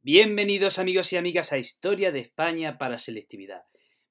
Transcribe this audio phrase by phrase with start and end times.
[0.00, 3.62] Bienvenidos amigos y amigas a Historia de España para Selectividad.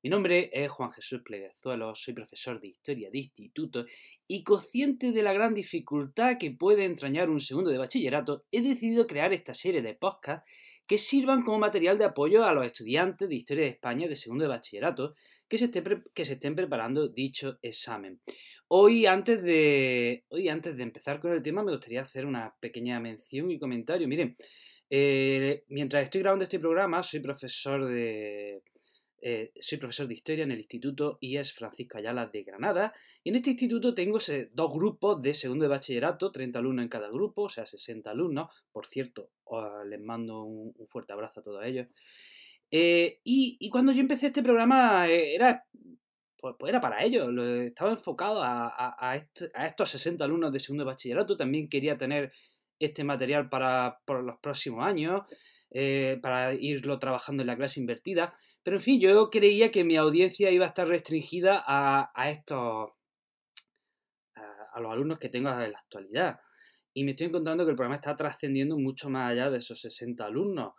[0.04, 3.86] Mi nombre es Juan Jesús Pleguezuelo, soy profesor de Historia de Instituto
[4.28, 9.08] y consciente de la gran dificultad que puede entrañar un segundo de bachillerato, he decidido
[9.08, 10.44] crear esta serie de podcasts
[10.88, 14.44] que sirvan como material de apoyo a los estudiantes de Historia de España de segundo
[14.44, 15.16] de bachillerato
[15.48, 18.20] que se, que se estén preparando dicho examen.
[18.68, 23.00] Hoy antes, de, hoy, antes de empezar con el tema, me gustaría hacer una pequeña
[23.00, 24.10] mención y comentario.
[24.10, 24.36] Miren,
[24.90, 28.64] eh, mientras estoy grabando este programa, soy profesor de.
[29.20, 32.94] Eh, soy profesor de historia en el Instituto IES Francisco Ayala de Granada.
[33.24, 34.20] Y en este instituto tengo
[34.52, 38.50] dos grupos de segundo de bachillerato, 30 alumnos en cada grupo, o sea, 60 alumnos.
[38.72, 39.32] Por cierto,
[39.88, 41.88] les mando un, fuerte abrazo a todos ellos.
[42.70, 45.66] Eh, y, cuando yo empecé este programa era,
[46.40, 47.28] pues, pues, era para ellos,
[47.66, 49.16] estaba enfocado a,
[49.66, 51.36] estos 60 alumnos de segundo de bachillerato.
[51.36, 52.32] También quería tener
[52.80, 55.22] este material para los próximos años,
[55.70, 58.38] eh, para irlo trabajando en la clase invertida.
[58.64, 62.92] Pero en fin, yo creía que mi audiencia iba a estar restringida a, estos.
[64.36, 66.40] A, los alumnos que tengo en la actualidad.
[66.94, 70.26] Y me estoy encontrando que el programa está trascendiendo mucho más allá de esos 60
[70.26, 70.74] alumnos.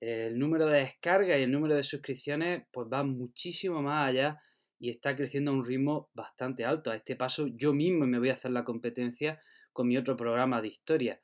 [0.00, 4.38] El número de descargas y el número de suscripciones pues va muchísimo más allá
[4.78, 6.90] y está creciendo a un ritmo bastante alto.
[6.90, 9.40] A este paso yo mismo me voy a hacer la competencia
[9.74, 11.20] con mi otro programa de historia.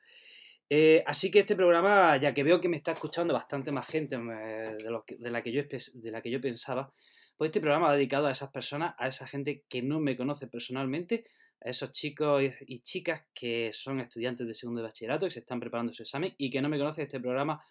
[0.69, 4.15] Eh, así que este programa, ya que veo que me está escuchando bastante más gente
[4.15, 6.93] eh, de, la que yo, de la que yo pensaba,
[7.35, 10.47] pues este programa va dedicado a esas personas, a esa gente que no me conoce
[10.47, 11.25] personalmente,
[11.59, 15.59] a esos chicos y chicas que son estudiantes de segundo de bachillerato, que se están
[15.59, 17.61] preparando su examen y que no me conocen, este programa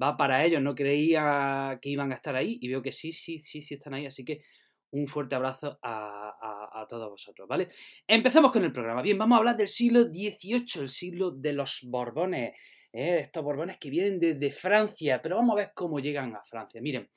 [0.00, 0.62] va para ellos.
[0.62, 3.94] No creía que iban a estar ahí y veo que sí, sí, sí, sí están
[3.94, 4.06] ahí.
[4.06, 4.42] Así que
[4.90, 7.68] un fuerte abrazo a, todos vosotros, ¿vale?
[8.06, 9.02] Empezamos con el programa.
[9.02, 12.54] Bien, vamos a hablar del siglo XVIII, el siglo de los Borbones.
[12.92, 13.18] ¿eh?
[13.20, 16.80] Estos Borbones que vienen desde Francia, pero vamos a ver cómo llegan a Francia.
[16.80, 17.10] Miren,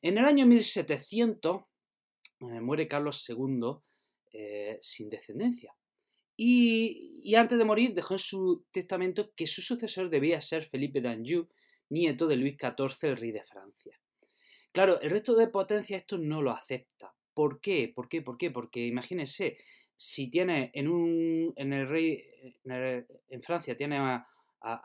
[0.00, 1.62] en el año 1700
[2.40, 3.76] eh, muere Carlos II
[4.32, 5.74] eh, sin descendencia.
[6.36, 11.02] Y, y, antes de morir dejó en su testamento que su sucesor debía ser Felipe
[11.02, 11.46] d'Anjou,
[11.90, 14.00] nieto de Luis XIV, el rey de Francia.
[14.72, 17.12] Claro, el resto de potencia esto no lo acepta.
[17.34, 17.92] ¿Por qué?
[17.94, 18.22] ¿Por qué?
[18.22, 18.50] ¿Por qué?
[18.50, 19.56] Porque imagínense,
[19.96, 22.24] si tiene en un en el rey
[22.64, 24.26] en, Francia tiene a,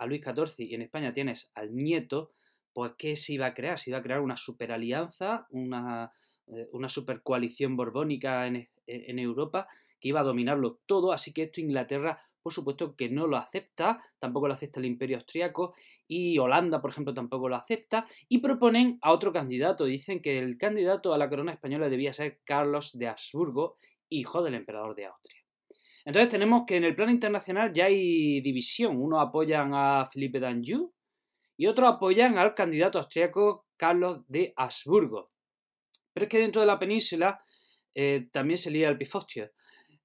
[0.07, 2.31] Luis XIV y en España tienes al nieto,
[2.74, 3.78] pues ¿qué se iba a crear?
[3.79, 6.12] Se iba a crear una superalianza, una,
[6.47, 9.68] eh, una supercoalición borbónica en, en Europa
[10.00, 14.00] que iba a dominarlo todo, así que esto Inglaterra por supuesto que no lo acepta,
[14.19, 15.73] tampoco lo acepta el imperio austriaco
[16.07, 19.85] y Holanda, por ejemplo, tampoco lo acepta y proponen a otro candidato.
[19.85, 23.78] Dicen que el candidato a la corona española debía ser Carlos de Habsburgo,
[24.09, 25.41] hijo del emperador de Austria.
[26.06, 29.01] Entonces tenemos que en el plano internacional ya hay división.
[29.01, 30.94] Unos apoyan a Felipe d'Anjou
[31.57, 35.31] y otros apoyan al candidato austriaco Carlos de Habsburgo.
[36.13, 37.44] Pero es que dentro de la península
[37.95, 39.50] eh, también se lía el pifostio.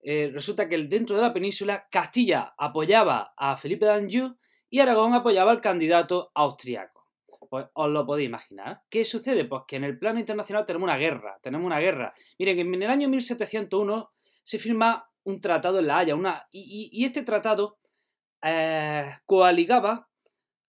[0.03, 4.37] Eh, resulta que dentro de la península Castilla apoyaba a Felipe d'Anjou
[4.71, 7.01] y Aragón apoyaba al candidato austriaco.
[7.51, 8.83] Pues os lo podéis imaginar.
[8.89, 9.45] ¿Qué sucede?
[9.45, 12.15] Pues que en el plano internacional tenemos una guerra, tenemos una guerra.
[12.39, 14.11] Miren, en el año 1701
[14.45, 16.17] se firma un tratado en La Haya,
[16.53, 17.79] y, este tratado
[18.43, 20.09] eh, coaligaba,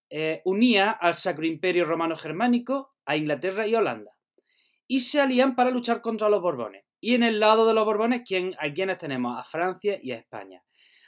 [0.10, 4.12] eh, unía al Sacro Imperio Romano Germánico, a Inglaterra y Holanda.
[4.88, 6.84] Y se alían para luchar contra los Borbones.
[7.02, 9.38] Y en el lado de los Borbones, ¿quién, ¿a quiénes tenemos?
[9.38, 10.64] A Francia y a España.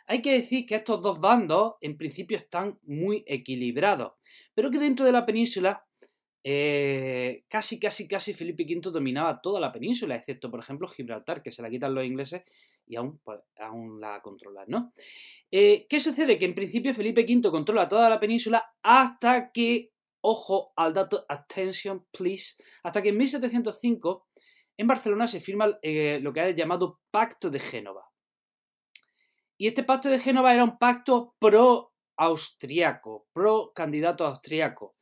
[0.07, 4.13] Hay que decir que estos dos bandos en principio están muy equilibrados,
[4.53, 5.85] pero que dentro de la península
[6.45, 11.51] eh, casi, casi, casi Felipe V dominaba toda la península, excepto, por ejemplo, Gibraltar, que
[11.51, 12.43] se la quitan los ingleses
[12.85, 14.93] y aún, pues, aún la controlan, ¿no?
[15.49, 16.37] Eh, ¿Qué sucede?
[16.37, 22.05] Que en principio Felipe V controla toda la península hasta que, ojo al dato, attention
[22.11, 24.27] please, hasta que en 1705
[24.77, 28.09] en Barcelona se firma eh, lo que es el llamado Pacto de Génova.
[29.57, 34.95] Y este Pacto de Génova era un pacto pro-austriaco, pro-candidato austriaco.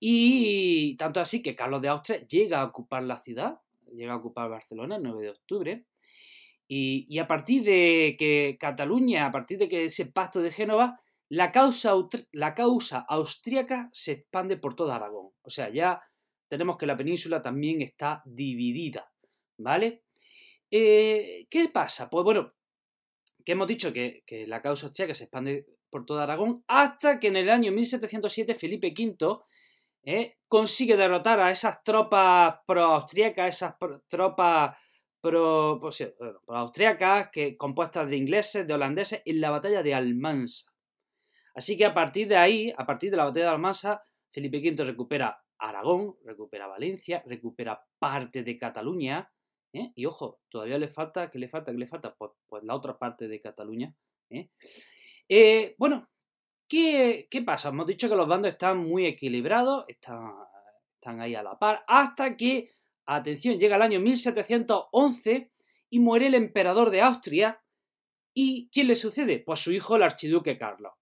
[0.00, 3.60] Y tanto así que Carlos de Austria llega a ocupar la ciudad,
[3.92, 5.84] llega a ocupar Barcelona el 9 de octubre.
[6.66, 11.52] Y, a partir de que Cataluña, a partir de que ese pacto de Génova, la
[11.52, 11.92] causa,
[12.32, 15.30] la causa austríaca se expande por toda Aragón.
[15.42, 16.02] O sea, ya
[16.48, 19.11] tenemos que la península también está dividida.
[19.62, 20.02] ¿Vale?
[20.70, 22.08] Eh, ¿Qué pasa?
[22.08, 22.54] Pues bueno,
[23.44, 27.36] que hemos dicho que, la causa austríaca se expande por toda Aragón hasta que en
[27.36, 29.40] el año 1707 Felipe V
[30.04, 33.74] eh, consigue derrotar a esas tropas pro-austríacas, esas
[34.08, 34.76] tropas
[35.20, 36.14] pues
[36.48, 40.72] austriacas que, compuestas de ingleses, de holandeses, en la batalla de Almansa.
[41.54, 44.84] Así que a partir de ahí, a partir de la batalla de Almansa, Felipe V
[44.84, 49.30] recupera Aragón, recupera Valencia, recupera parte de Cataluña,
[49.72, 49.92] ¿eh?
[49.94, 51.72] y ojo, todavía le falta, ¿qué le falta?
[51.72, 52.14] ¿Qué le falta?
[52.14, 53.94] Pues, pues la otra parte de Cataluña.
[54.30, 54.50] ¿eh?
[55.28, 56.10] Eh, bueno,
[56.68, 57.70] ¿qué, pasa?
[57.70, 60.32] Hemos dicho que los bandos están muy equilibrados, están,
[60.94, 62.70] están ahí a la par, hasta que,
[63.06, 65.52] atención, llega el año 1711
[65.90, 67.62] y muere el emperador de Austria.
[68.34, 69.40] ¿Y quién le sucede?
[69.40, 70.94] Pues su hijo, el archiduque Carlos.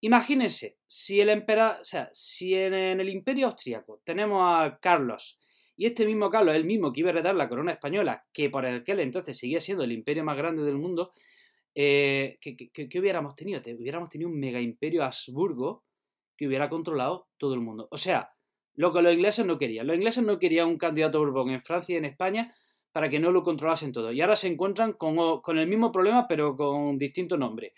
[0.00, 5.38] Imagínense, si el emperador, o sea, si en, el imperio austriaco tenemos a Carlos
[5.76, 8.66] y este mismo Carlos, el mismo que iba a heredar la corona española, que por
[8.66, 11.12] aquel entonces seguía siendo el imperio más grande del mundo,
[11.74, 13.60] eh, ¿qué, hubiéramos tenido?
[13.78, 15.84] Hubiéramos tenido un mega imperio Habsburgo
[16.36, 17.88] que hubiera controlado todo el mundo.
[17.90, 18.30] O sea,
[18.74, 19.86] lo que los ingleses no querían.
[19.86, 22.54] Los ingleses no querían un candidato Borbón en Francia y en España
[22.92, 24.12] para que no lo controlasen todo.
[24.12, 27.74] Y ahora se encuentran con, con el mismo problema, pero con distinto nombre.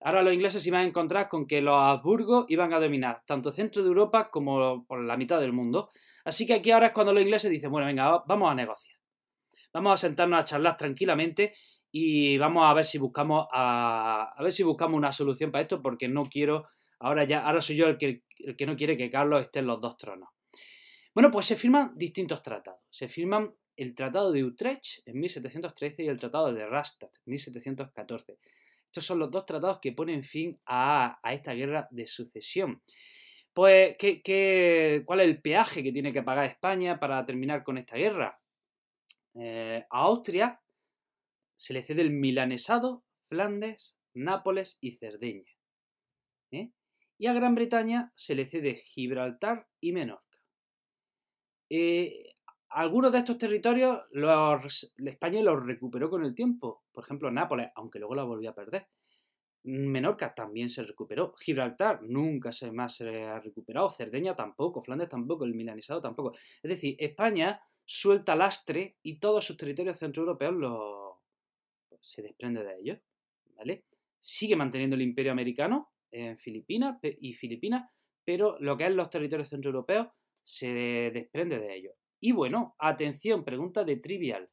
[0.00, 3.82] Ahora los ingleses iban a encontrar con que los Habsburgos iban a dominar tanto centro
[3.82, 5.90] de Europa como por la mitad del mundo.
[6.28, 8.98] Así que aquí ahora es cuando los ingleses dicen, bueno, venga, vamos a negociar.
[9.72, 11.54] Vamos a sentarnos a charlar tranquilamente
[11.90, 16.06] y vamos a ver si buscamos a, ver si buscamos una solución para esto porque
[16.06, 16.66] no quiero
[16.98, 19.68] ahora ya ahora soy yo el que, el que no quiere que Carlos esté en
[19.68, 20.28] los dos tronos.
[21.14, 22.82] Bueno, pues se firman distintos tratados.
[22.90, 28.38] Se firman el Tratado de Utrecht en 1713 y el Tratado de Rastatt en 1714.
[28.84, 32.82] Estos son los dos tratados que ponen fin a, esta guerra de sucesión.
[33.58, 37.96] Pues, ¿qué, cuál es el peaje que tiene que pagar España para terminar con esta
[37.96, 38.40] guerra?
[39.34, 40.60] Eh, a Austria
[41.56, 45.50] se le cede el milanesado, Flandes, Nápoles y Cerdeña.
[46.52, 46.70] ¿eh?
[47.18, 50.38] Y a Gran Bretaña se le cede Gibraltar y Menorca.
[51.68, 52.34] Eh,
[52.68, 54.04] algunos de estos territorios
[54.98, 56.84] España los recuperó con el tiempo.
[56.92, 58.86] Por ejemplo, Nápoles, aunque luego la volvió a perder.
[59.64, 61.34] Menorca también se recuperó.
[61.38, 63.90] Gibraltar nunca se más se ha recuperado.
[63.90, 64.82] Cerdeña tampoco.
[64.82, 65.44] Flandes tampoco.
[65.44, 66.32] El milanizado tampoco.
[66.62, 71.22] Es decir, España suelta lastre y todos sus territorios centroeuropeos lo,
[72.00, 72.98] se desprende de ellos.
[73.56, 73.84] ¿Vale?
[74.20, 77.90] Sigue manteniendo el imperio americano en Filipinas y Filipinas,
[78.24, 80.08] pero lo que es los territorios centroeuropeos
[80.42, 81.94] se desprende de ellos.
[82.20, 84.48] Y bueno, atención, pregunta de trivial.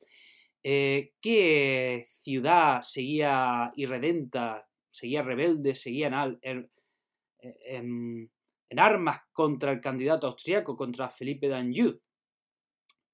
[0.63, 6.07] Eh, ¿Qué ciudad seguía irredenta, seguía rebelde, seguía
[6.42, 6.71] en,
[7.39, 12.00] en, armas contra el candidato austriaco, contra Felipe d'Anjou?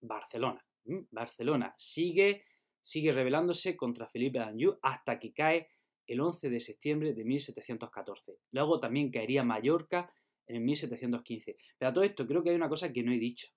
[0.02, 0.64] Barcelona.
[1.12, 2.46] Barcelona sigue,
[2.80, 5.70] sigue rebelándose contra Felipe d'Anjou hasta que cae
[6.06, 8.38] el 11 de septiembre de 1714.
[8.52, 10.14] Luego también caería Mallorca
[10.48, 11.58] en 1715.
[11.78, 13.48] Pero a todo esto creo que hay una cosa que no he dicho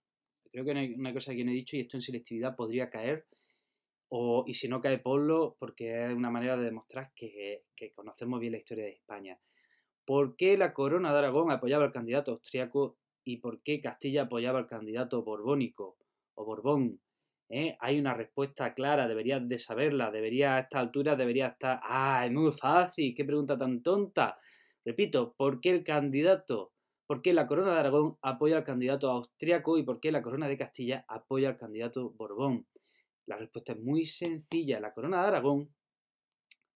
[0.54, 3.26] creo que hay una cosa que no he dicho y esto en selectividad podría caer,
[4.16, 7.64] o, y si no cae Polo, porque es una manera de demostrar que,
[7.96, 9.40] conocemos bien la historia de España.
[10.06, 14.60] ¿Por qué la corona de Aragón apoyaba al candidato austriaco y por qué Castilla apoyaba
[14.60, 15.96] al candidato borbónico
[16.34, 17.00] o Borbón?
[17.48, 17.76] ¿Eh?
[17.80, 21.80] Hay una respuesta clara, deberías de saberla, debería a esta altura, debería estar...
[21.82, 23.16] ¡Ah, es muy fácil!
[23.16, 24.38] ¡Qué pregunta tan tonta!
[24.84, 26.72] Repito, ¿por qué el candidato
[27.06, 30.46] ¿Por qué la corona de Aragón apoya al candidato austriaco y por qué la corona
[30.46, 32.66] de Castilla apoya al candidato Borbón?
[33.26, 34.80] La respuesta es muy sencilla.
[34.80, 35.74] La corona de Aragón,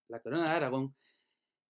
[0.09, 0.97] la corona de Aragón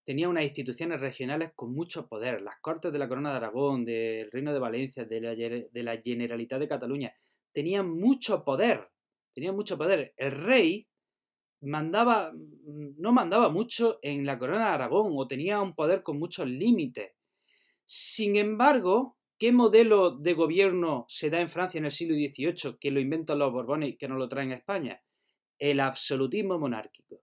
[0.09, 2.41] tenía unas instituciones regionales con mucho poder.
[2.41, 5.21] Las cortes de la corona de Aragón, del Reino de Valencia, de
[5.83, 7.13] la, Generalitat de Cataluña,
[7.53, 8.89] tenían mucho poder.
[9.35, 10.15] Tenían mucho poder.
[10.17, 10.89] El rey
[11.61, 16.49] mandaba, no mandaba mucho en la corona de Aragón o tenía un poder con muchos
[16.49, 17.13] límites.
[17.85, 22.91] Sin embargo, ¿qué modelo de gobierno se da en Francia en el siglo XVIII que
[22.91, 25.03] lo inventan los Borbones y que no lo traen a España?
[25.59, 27.23] El absolutismo monárquico.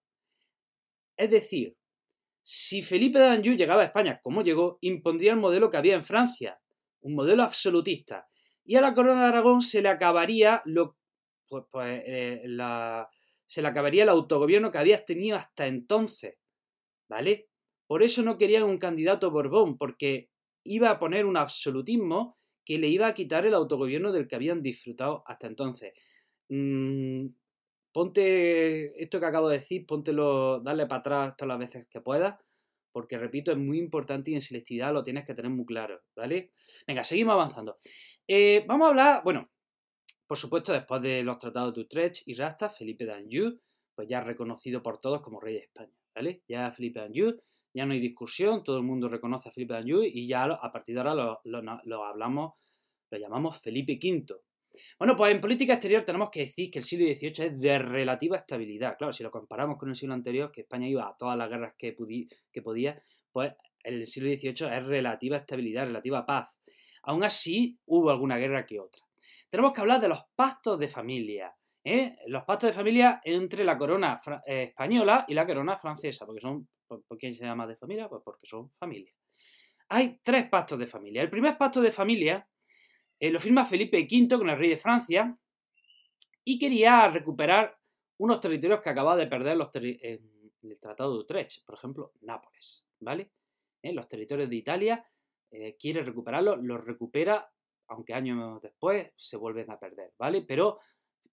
[1.18, 1.78] Es decir,
[2.42, 6.04] si Felipe de Anjou llegaba a España como llegó, impondría el modelo que había en
[6.06, 6.60] Francia,
[7.02, 8.28] un modelo absolutista.
[8.64, 10.98] Y a la corona de Aragón se le acabaría lo,
[11.48, 12.44] pues, pues, eh,
[13.48, 16.36] se le acabaría el autogobierno que había tenido hasta entonces.
[17.08, 17.50] ¿Vale?
[17.88, 20.30] Por eso no querían un candidato Borbón, porque
[20.66, 24.62] iba a poner un absolutismo que le iba a quitar el autogobierno del que habían
[24.62, 25.94] disfrutado hasta entonces.
[26.50, 27.28] Mm,
[27.94, 32.36] ponte esto que acabo de decir, póntelo, dale para atrás todas las veces que puedas,
[32.92, 36.52] porque repito, es muy importante y en selectividad lo tienes que tener muy claro, ¿vale?
[36.88, 37.78] Venga, seguimos avanzando.
[38.28, 39.50] Eh, vamos a hablar, bueno,
[40.28, 43.60] por supuesto, después de los tratados de Utrecht y Rasta, Felipe d'Anjou,
[43.94, 46.42] pues ya reconocido por todos como rey de España, ¿vale?
[46.48, 47.40] Ya Felipe d'Anjou
[47.76, 50.96] ya no hay discusión, todo el mundo reconoce a Felipe d'Anjou y ya a partir
[50.96, 52.54] de ahora lo, hablamos,
[53.12, 54.34] lo llamamos Felipe V.
[54.98, 58.38] Bueno, pues en política exterior tenemos que decir que el siglo XVIII es de relativa
[58.38, 58.96] estabilidad.
[58.98, 61.74] Claro, si lo comparamos con el siglo anterior, que España iba a todas las guerras
[61.78, 61.96] que,
[62.52, 63.02] que podía,
[63.32, 63.54] pues
[63.84, 66.62] el siglo XVIII es relativa estabilidad, relativa paz.
[67.04, 69.02] aún así hubo alguna guerra que otra.
[69.50, 71.54] Tenemos que hablar de los pactos de familia.
[71.84, 72.18] ¿eh?
[72.28, 76.68] Los pactos de familia entre la corona eh, española y la corona francesa, porque son,
[76.88, 78.10] ¿por, qué se llama de familia?
[78.10, 79.12] Pues porque son familia.
[79.90, 81.22] Hay tres pactos de familia.
[81.22, 82.48] El primer pacto de familia
[83.20, 85.38] eh, lo firma Felipe V con el rey de Francia
[86.44, 87.78] y quería recuperar
[88.18, 90.32] unos territorios que acababa de perder los en
[90.64, 93.32] el Tratado de Utrecht, por ejemplo, Nápoles, ¿vale?
[93.84, 95.06] Los territorios de Italia
[95.78, 97.52] quiere recuperarlos, los recupera
[97.88, 100.42] aunque años después se vuelven a perder, ¿vale?
[100.42, 100.80] Pero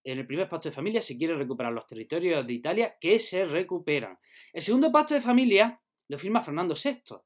[0.04, 3.44] en el primer pacto de familia se quiere recuperar los territorios de Italia que se
[3.44, 4.18] recuperan.
[4.52, 7.16] El segundo pacto de familia lo firma Fernando VI.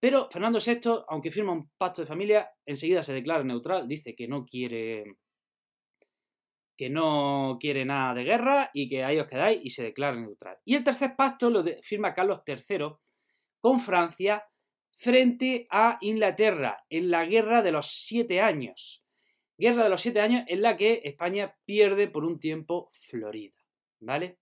[0.00, 4.28] Pero Fernando VI, aunque firma un pacto de familia, enseguida se declara neutral, dice que
[4.28, 5.16] no quiere
[6.76, 10.58] que no quiere nada de guerra y que ahí os quedáis y se declara neutral.
[10.64, 12.96] Y el tercer pacto lo firma Carlos III
[13.60, 14.44] con Francia
[14.96, 19.03] frente a Inglaterra en la Guerra de los Siete Años.
[19.56, 23.58] Guerra de los Siete Años en la que España pierde por un tiempo Florida.
[24.00, 24.38] ¿Vale?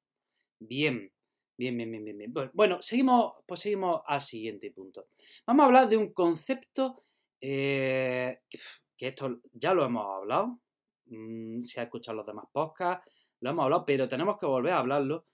[0.59, 1.13] Bien,
[1.57, 2.33] bien, bien, bien, bien.
[2.53, 5.09] Bueno, seguimos, pues seguimos al siguiente punto.
[5.47, 7.03] Vamos a hablar de un concepto
[7.41, 8.41] eh,
[8.97, 10.61] que esto ya lo hemos hablado.
[11.07, 14.79] Mm, si ha escuchado los demás podcasts, lo hemos hablado, pero tenemos que volver a
[14.79, 15.27] hablarlo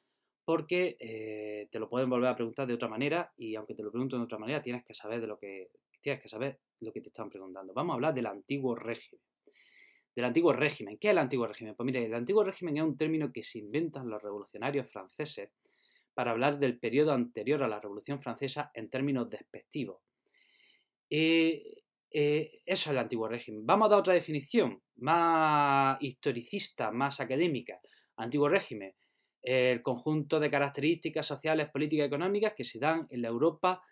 [0.44, 3.90] porque eh, te lo pueden volver a preguntar de otra manera y aunque te lo
[3.90, 5.70] pregunten de otra manera tienes que saber de lo que
[6.00, 7.74] tienes que saber lo que te están preguntando.
[7.74, 9.27] Vamos a hablar del antiguo régimen.
[10.18, 10.98] Del antiguo régimen.
[10.98, 11.76] ¿Qué es el antiguo régimen?
[11.76, 15.52] Pues mire, el antiguo régimen es un término que se inventan los revolucionarios franceses
[16.12, 20.02] para hablar del periodo anterior a la Revolución Francesa en términos despectivos.
[21.08, 23.64] Eh, eh, eso es el antiguo régimen.
[23.64, 27.78] Vamos a dar otra definición más historicista, más académica.
[28.16, 28.96] Antiguo régimen
[29.40, 33.84] el conjunto de características sociales, políticas y económicas que se dan en la Europa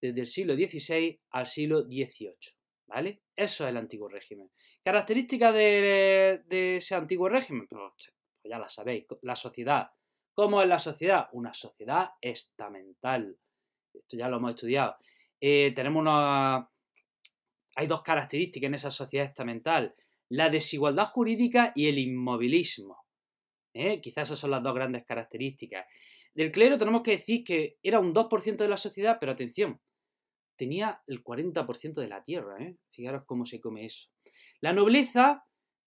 [0.00, 2.61] desde el siglo XVI al siglo XVIII.
[2.92, 3.22] ¿Vale?
[3.34, 4.50] Eso es el antiguo régimen.
[4.84, 7.66] ¿Características de, ese antiguo régimen?
[7.66, 8.12] Pues, pues,
[8.44, 9.06] ya la sabéis.
[9.22, 9.90] La sociedad.
[10.34, 11.28] ¿Cómo es la sociedad?
[11.32, 13.38] Una sociedad estamental.
[13.94, 14.96] Esto ya lo hemos estudiado.
[15.40, 16.68] Eh, tenemos una...
[17.76, 19.94] Hay dos características en esa sociedad estamental.
[20.28, 23.06] La desigualdad jurídica y el inmovilismo.
[23.72, 24.02] ¿eh?
[24.02, 25.86] Quizás esas son las dos grandes características.
[26.34, 29.80] Del clero tenemos que decir que era un 2% de la sociedad, pero atención,
[30.62, 32.56] tenía el 40% de la tierra.
[32.62, 32.76] ¿eh?
[32.92, 34.10] Fijaros cómo se come eso.
[34.60, 35.42] La nobleza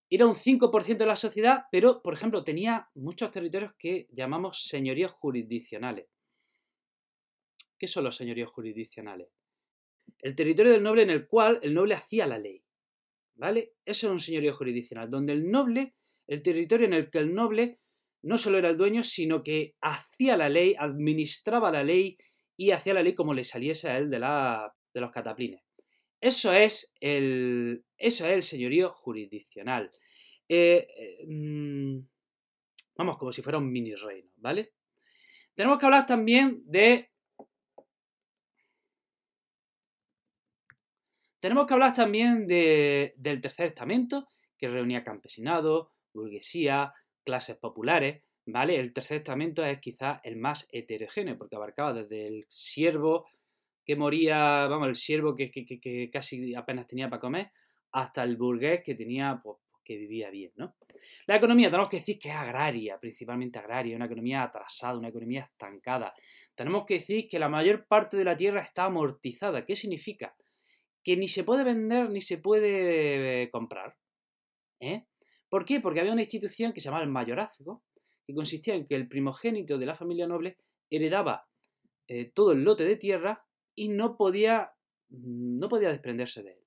[0.10, 5.14] era un 5% de la sociedad, pero, por ejemplo, tenía muchos territorios que llamamos señoríos
[5.14, 6.08] jurisdiccionales.
[7.80, 9.30] ¿Qué son los señoríos jurisdiccionales?
[10.20, 12.62] El territorio del noble en el cual el noble hacía la ley.
[13.36, 13.76] ¿Vale?
[13.86, 15.96] Eso es un señorío jurisdiccional, donde el noble
[16.28, 17.80] el territorio en el que el noble
[18.24, 22.18] no solo era el dueño, sino que hacía la ley, administraba la ley
[22.58, 25.62] y hacía la ley como le saliese a él de, la, de los cataplines.
[26.22, 29.92] Eso es el, eso es el señorío jurisdiccional.
[30.48, 32.00] Eh, eh, mm,
[32.98, 34.74] vamos, como si fuera un mini reino, ¿vale?
[35.54, 37.12] Tenemos que hablar también de...
[41.40, 46.94] Tenemos que hablar también de, del tercer estamento, que reunía campesinado, burguesía,
[47.24, 48.80] clases populares, ¿vale?
[48.80, 53.28] El tercer estamento es quizás el más heterogéneo, porque abarcaba desde el siervo
[53.86, 57.52] que moría, vamos, el siervo que, casi apenas tenía para comer,
[57.92, 60.76] hasta el burgués que tenía, pues, que vivía bien, ¿no?
[61.28, 65.42] La economía, tenemos que decir que es agraria, principalmente agraria, una economía atrasada, una economía
[65.42, 66.14] estancada.
[66.56, 69.64] Tenemos que decir que la mayor parte de la tierra está amortizada.
[69.66, 70.36] ¿Qué significa?
[71.04, 73.96] Que ni se puede vender ni se puede comprar.
[74.80, 75.06] ¿eh?
[75.50, 75.80] ¿Por qué?
[75.80, 77.84] Porque había una institución que se llamaba el mayorazgo,
[78.26, 80.58] que consistía en que el primogénito de la familia noble
[80.90, 81.48] heredaba
[82.08, 84.72] eh, todo el lote de tierra y no podía,
[85.10, 86.60] no podía desprenderse de él.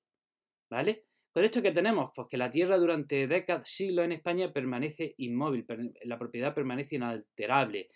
[0.70, 1.06] ¿Vale?
[1.32, 5.66] Con esto que tenemos, pues que la tierra durante décadas, siglos en España permanece inmóvil,
[6.04, 7.88] la propiedad permanece inalterable.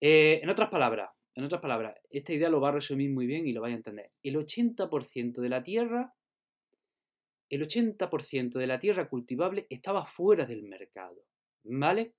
[0.00, 3.46] Eh, en otras palabras, en otras palabras, esta idea lo va a resumir muy bien
[3.46, 4.10] y lo vais a entender.
[4.22, 6.14] El 80% de la tierra
[7.50, 11.24] el 80% de la tierra cultivable estaba fuera del mercado.
[11.64, 12.14] ¿Vale?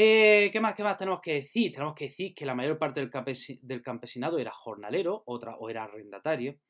[0.00, 1.72] Eh, ¿Qué más, qué más tenemos que decir?
[1.72, 6.60] Tenemos que decir que la mayor parte del, campesinado era jornalero otra, o era arrendatario,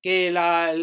[0.00, 0.74] que la,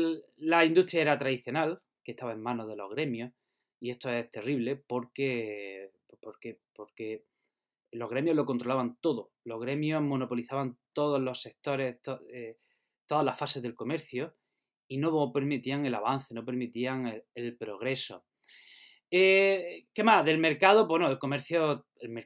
[0.63, 3.33] industria era tradicional, que estaba en manos de los gremios,
[3.79, 5.89] y esto es terrible porque,
[6.21, 7.25] porque, porque
[7.91, 11.99] los gremios lo controlaban todo, los gremios monopolizaban todos los sectores,
[12.31, 12.59] eh,
[13.07, 14.35] todas las fases del comercio,
[14.87, 18.23] y no permitían el avance, no permitían el, progreso.
[19.13, 20.23] Eh, ¿Qué más?
[20.23, 22.25] Del mercado, bueno, el comercio, el,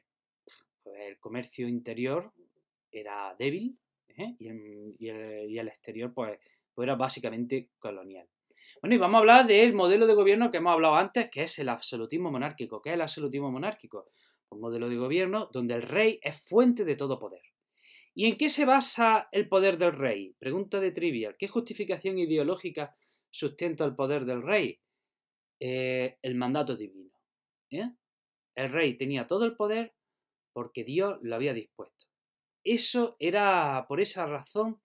[1.20, 2.32] comercio interior
[2.92, 3.75] era débil
[4.10, 4.36] ¿eh?
[4.38, 6.38] y, el, exterior, pues,
[6.75, 8.27] pues era básicamente colonial.
[8.82, 11.58] Bueno, y vamos a hablar del modelo de gobierno que hemos hablado antes, que es
[11.58, 12.82] el absolutismo monárquico.
[12.84, 14.06] ¿Qué es el absolutismo monárquico?
[14.50, 17.42] Un modelo de gobierno donde el rey es fuente de todo poder.
[18.13, 20.36] ¿Y en qué se basa el poder del rey?
[20.38, 21.36] Pregunta de trivial.
[21.38, 22.96] ¿Qué justificación ideológica
[23.32, 24.80] sustenta el poder del rey?
[25.60, 27.14] Eh, el mandato divino.
[27.72, 27.92] ¿eh?
[28.56, 29.96] El rey tenía todo el poder
[30.54, 32.06] porque Dios lo había dispuesto.
[32.64, 34.82] Eso era, por esa razón,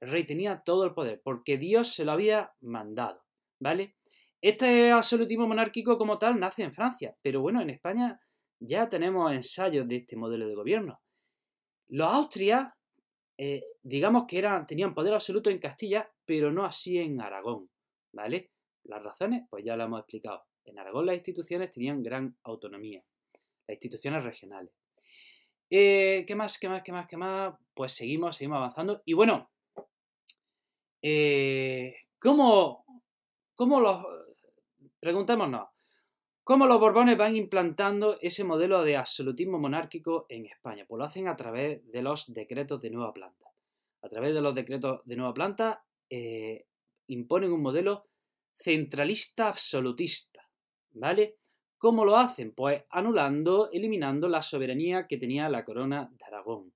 [0.00, 3.24] el rey tenía todo el poder, porque Dios se lo había mandado,
[3.60, 3.96] ¿vale?
[4.40, 8.20] Este absolutismo monárquico como tal nace en Francia, pero bueno, en España
[8.60, 11.00] ya tenemos ensayos de este modelo de gobierno.
[11.88, 12.72] Los Austrias,
[13.38, 17.68] eh, digamos que eran, tenían poder absoluto en Castilla, pero no así en Aragón,
[18.14, 18.52] ¿vale?
[18.88, 20.44] Las razones, pues ya lo hemos explicado.
[20.64, 23.04] En Aragón las instituciones tenían gran autonomía,
[23.66, 24.72] las instituciones regionales.
[25.70, 26.58] Eh, ¿Qué más?
[26.58, 26.82] ¿Qué más?
[26.82, 27.06] ¿Qué más?
[27.06, 27.54] ¿Qué más?
[27.74, 29.02] Pues seguimos, seguimos avanzando.
[29.04, 29.50] Y bueno,
[31.02, 32.84] eh, ¿cómo,
[33.54, 34.04] ¿cómo los...
[34.98, 35.68] Preguntémonos,
[36.42, 40.86] ¿cómo los Borbones van implantando ese modelo de absolutismo monárquico en España?
[40.88, 43.52] Pues lo hacen a través de los decretos de nueva planta.
[44.00, 46.64] A través de los decretos de nueva planta eh,
[47.08, 48.08] imponen un modelo
[48.58, 50.48] centralista absolutista,
[50.90, 51.36] ¿vale?
[51.78, 52.52] ¿Cómo lo hacen?
[52.52, 56.74] Pues anulando, eliminando la soberanía que tenía la corona de Aragón.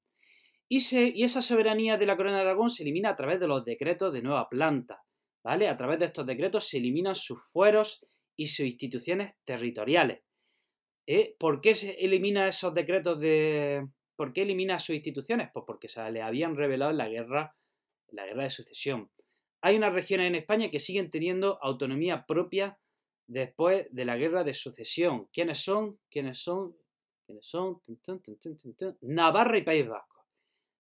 [0.69, 4.13] Y, esa soberanía de la corona de Aragón se elimina a través de los decretos
[4.13, 5.05] de nueva planta,
[5.43, 5.69] ¿vale?
[5.69, 10.23] A través de estos decretos se eliminan sus fueros y sus instituciones territoriales.
[11.07, 11.35] ¿Eh?
[11.39, 13.87] ¿Por qué se elimina esos decretos de...
[14.15, 15.51] ¿Por qué elimina sus instituciones?
[15.53, 17.57] Pues porque se le habían revelado en la guerra,
[18.09, 19.11] en la guerra de sucesión.
[19.63, 22.79] Hay unas regiones en España que siguen teniendo autonomía propia
[23.29, 25.29] después de la guerra de sucesión.
[25.33, 26.01] ¿Quiénes son?
[26.11, 26.77] ¿Quiénes son?
[27.25, 27.81] ¿Quiénes son?
[29.03, 30.27] Navarra y País Vasco.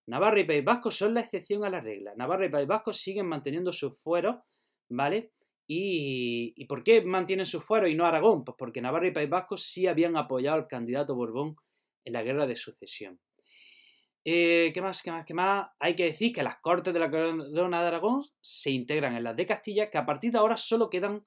[0.06, 2.12] Navarra y País Vasco son la excepción a la regla.
[2.16, 4.36] Navarra y País Vasco siguen manteniendo sus fueros,
[4.88, 5.32] ¿vale?
[5.68, 8.44] Y, ¿Y por qué mantienen sus fueros y no Aragón?
[8.44, 11.54] Pues porque Navarra y País Vasco sí habían apoyado al candidato Borbón
[12.04, 13.20] en la guerra de sucesión.
[14.24, 15.02] Eh, ¿Qué más?
[15.02, 15.24] ¿Qué más?
[15.24, 15.68] ¿Qué más?
[15.80, 19.34] Hay que decir que las cortes de la corona de Aragón se integran en las
[19.34, 21.26] de Castilla, que a partir de ahora solo quedan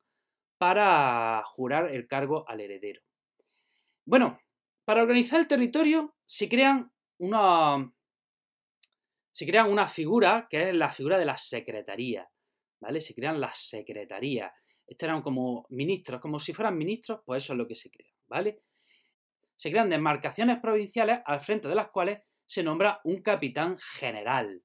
[0.58, 3.02] para jurar el cargo al heredero.
[4.06, 4.40] Bueno,
[4.86, 7.92] para organizar el territorio se crean una,
[9.32, 12.30] se crean una figura que es la figura de la secretaría,
[12.80, 13.02] ¿vale?
[13.02, 14.54] Se crean las secretarías.
[14.88, 18.14] Estos eran como ministros, como si fueran ministros, pues eso es lo que se crea,
[18.28, 18.62] ¿vale?
[19.58, 24.62] Se crean demarcaciones provinciales al frente de las cuales se nombra un capitán general.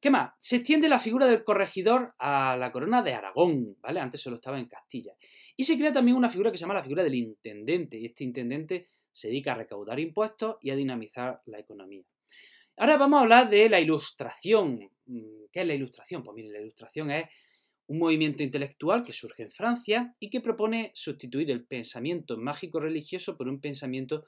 [0.00, 0.32] ¿Qué más?
[0.38, 4.00] Se extiende la figura del corregidor a la corona de Aragón, ¿vale?
[4.00, 5.14] Antes solo estaba en Castilla.
[5.56, 8.24] Y se crea también una figura que se llama la figura del intendente, y este
[8.24, 12.04] intendente se dedica a recaudar impuestos y a dinamizar la economía.
[12.76, 14.90] Ahora vamos a hablar de la ilustración.
[15.06, 16.22] Mm, ¿Qué es la ilustración?
[16.22, 17.24] Pues mire, la ilustración es
[17.86, 23.36] un movimiento intelectual que surge en Francia y que propone sustituir el pensamiento mágico religioso
[23.36, 24.24] por un pensamiento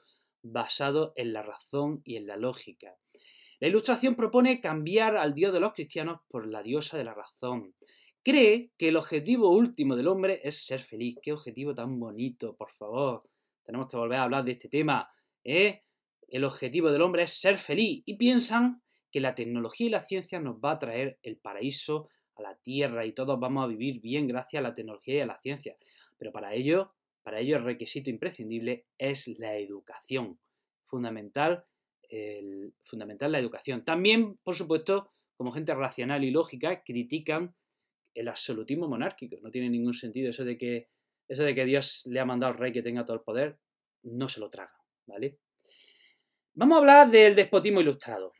[0.51, 2.95] basado en la razón y en la lógica.
[3.59, 7.73] La ilustración propone cambiar al dios de los cristianos por la diosa de la razón.
[8.23, 11.15] Cree que el objetivo último del hombre es ser feliz.
[11.21, 13.23] Qué objetivo tan bonito, por favor.
[13.63, 15.09] Tenemos que volver a hablar de este tema.
[15.43, 15.83] ¿eh?
[16.27, 20.39] El objetivo del hombre es ser feliz y piensan que la tecnología y la ciencia
[20.39, 24.27] nos va a traer el paraíso a la tierra y todos vamos a vivir bien
[24.27, 25.77] gracias a la tecnología y a la ciencia.
[26.17, 26.93] Pero para ello
[27.27, 30.39] para ello el requisito imprescindible es la educación.
[30.85, 31.65] Fundamental,
[32.83, 33.83] fundamental la educación.
[33.83, 37.53] También, por supuesto, como gente racional y lógica, critican
[38.13, 39.35] el absolutismo monárquico.
[39.41, 40.87] No tiene ningún sentido eso de que,
[41.27, 43.59] eso de que Dios le ha mandado al rey que tenga todo el poder.
[44.03, 45.37] No se lo traga, ¿vale?
[46.53, 48.31] Vamos a hablar del despotismo ilustrado.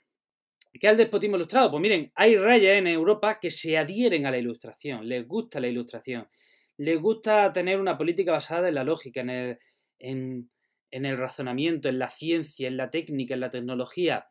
[0.72, 1.72] ¿Qué es el despotismo ilustrado?
[1.72, 5.68] Pues miren, hay reyes en Europa que se adhieren a la ilustración, les gusta la
[5.68, 6.30] ilustración
[6.78, 9.60] les gusta tener una política basada en la lógica, en el,
[10.00, 10.50] en,
[10.92, 14.28] el razonamiento, en la ciencia, en la técnica, en la tecnología.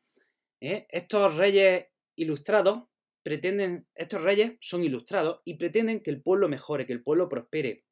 [0.60, 0.86] ¿eh?
[0.88, 2.84] Estos reyes ilustrados
[3.22, 7.84] pretenden, estos reyes son ilustrados y pretenden que el pueblo mejore, que el pueblo prospere,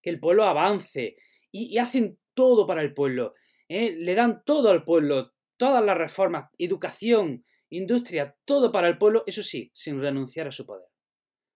[0.00, 1.16] que el pueblo avance
[1.50, 3.34] y, hacen todo para el pueblo.
[3.68, 3.94] ¿eh?
[3.96, 9.42] Le dan todo al pueblo, todas las reformas, educación, industria, todo para el pueblo, eso
[9.42, 10.91] sí, sin renunciar a su poder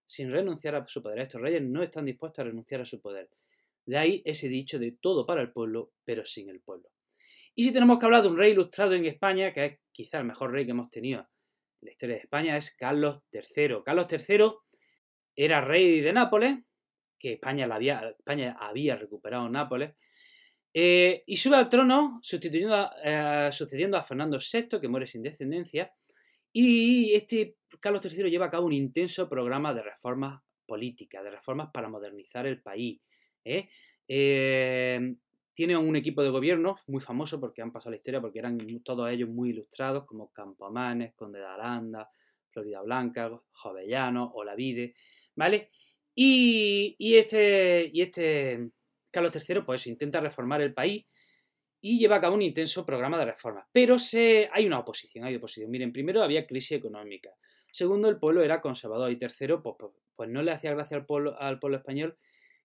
[0.07, 1.19] sin renunciar a su poder.
[1.19, 3.29] Estos reyes no están dispuestos a renunciar a su poder.
[3.85, 6.89] De ahí ese dicho de todo para el pueblo, pero sin el pueblo.
[7.55, 10.25] Y si tenemos que hablar de un rey ilustrado en España, que es quizá el
[10.25, 13.83] mejor rey que hemos tenido en la historia de España, es Carlos III.
[13.85, 14.53] Carlos III
[15.35, 16.59] era rey de Nápoles,
[17.19, 19.95] que España, había, recuperado Nápoles,
[20.75, 25.95] eh, y sube al trono sustituyendo eh, sucediendo a Fernando VI, que muere sin descendencia,
[26.53, 31.71] y este Carlos III lleva a cabo un intenso programa de reformas políticas, de reformas
[31.73, 33.01] para modernizar el país.
[33.45, 33.69] ¿eh?
[34.09, 35.15] Eh,
[35.55, 39.11] tiene un equipo de gobierno muy famoso porque han pasado la historia, porque eran todos
[39.11, 42.11] ellos muy ilustrados, como Campomanes, Conde de Aranda,
[42.51, 44.95] Florida Blanca, Jovellano, Olavide,
[45.35, 45.71] ¿vale?
[46.15, 48.71] Y, este, y este
[49.11, 51.07] Carlos III pues intenta reformar el país
[51.81, 53.67] y lleva a cabo un intenso programa de reformas.
[53.71, 53.97] Pero
[54.53, 55.71] hay una oposición, hay oposición.
[55.71, 57.31] Miren, primero había crisis económica.
[57.77, 59.11] Segundo, el pueblo era conservador.
[59.11, 61.37] Y tercero, pues, pues, pues no le hacía gracia al pueblo,
[61.77, 62.17] español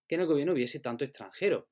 [0.07, 1.67] que en el gobierno hubiese tanto extranjero.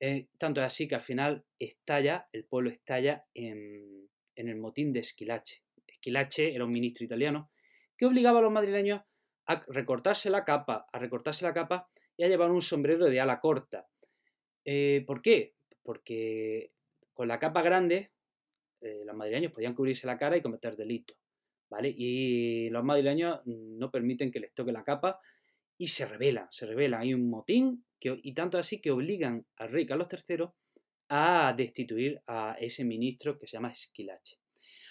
[0.00, 4.94] Eh, tanto es así que al final estalla, el pueblo estalla en, en el motín
[4.94, 5.62] de Esquilache.
[5.86, 7.50] Esquilache era un ministro italiano
[7.98, 9.02] que obligaba a los madrileños
[9.44, 13.40] a recortarse la capa, a recortarse la capa y a llevar un sombrero de ala
[13.40, 13.88] corta.
[14.64, 15.52] Eh, ¿Por qué?
[15.82, 16.72] Porque
[17.12, 18.10] con la capa grande
[18.80, 21.19] eh, los madrileños podían cubrirse la cara y cometer delitos.
[21.70, 21.94] ¿Vale?
[21.96, 25.20] Y los madrileños no permiten que les toque la capa
[25.78, 27.00] y se rebelan, se rebelan.
[27.00, 30.46] Hay un motín y tanto así que obligan al rey Carlos III
[31.08, 34.38] a destituir a ese ministro que se llama Esquilache.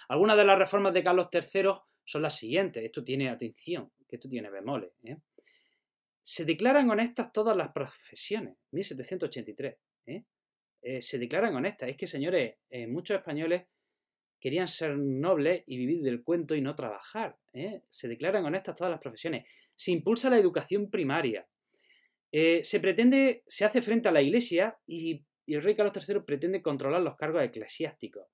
[0.10, 1.70] Algunas de las reformas de Carlos III
[2.04, 2.84] son las siguientes.
[2.84, 4.92] Esto tiene atención, que esto tiene bemoles.
[5.04, 5.18] ¿eh?
[6.22, 8.58] Se declaran honestas todas las profesiones.
[8.72, 9.78] 1783.
[10.08, 10.24] ¿eh?
[10.82, 11.90] Eh, se declaran honestas.
[11.90, 12.56] Es que, señores,
[12.88, 13.68] muchos españoles
[14.40, 17.38] querían ser nobles y vivir del cuento y no trabajar.
[17.90, 19.50] Se declaran honestas todas las profesiones.
[19.76, 21.48] Se impulsa la educación primaria.
[22.32, 26.62] se pretende, se hace frente a la iglesia y, y el rey Carlos III pretende
[26.62, 28.28] controlar los cargos eclesiásticos.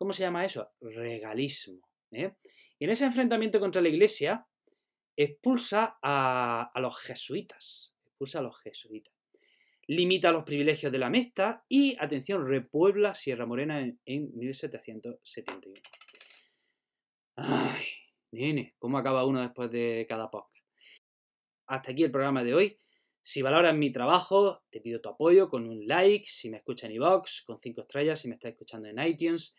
[0.00, 0.70] ¿Cómo se llama eso?
[0.80, 1.86] Regalismo.
[2.10, 2.32] ¿eh?
[2.78, 4.46] Y en ese enfrentamiento contra la iglesia,
[5.16, 7.94] expulsa a, los jesuitas.
[8.06, 9.12] Expulsa a los jesuitas.
[9.90, 15.74] Limita los privilegios de la Mesta y, atención, repuebla Sierra Morena en, 1771.
[17.34, 17.86] Ay,
[18.30, 20.64] nene, ¿cómo acaba uno después de cada podcast?
[21.66, 22.78] Hasta aquí el programa de hoy.
[23.20, 26.94] Si valoras mi trabajo, te pido tu apoyo con un like, si me escuchas en
[26.94, 29.56] iVoox, con 5 estrellas, si me estás escuchando en iTunes.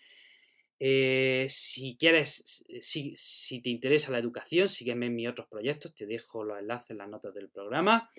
[0.80, 6.06] Eh, si quieres, si, si, te interesa la educación, sígueme en mis otros proyectos, te
[6.06, 8.10] dejo los enlaces en las notas del programa.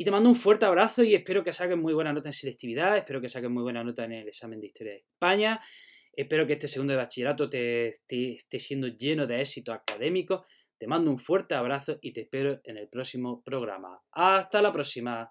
[0.00, 2.96] Y te mando un fuerte abrazo y espero que saques muy buena nota en selectividad,
[2.96, 5.60] espero que saques muy buena nota en el examen de Historia de España,
[6.10, 10.46] espero que este segundo de bachillerato te, esté siendo lleno de éxito académico.
[10.78, 14.00] Te mando un fuerte abrazo y te espero en el próximo programa.
[14.12, 15.30] Hasta la próxima.